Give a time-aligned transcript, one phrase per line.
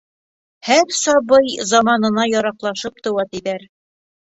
[0.69, 3.71] Һәр сабый заманына яраҡлашып тыуа, тиҙәр.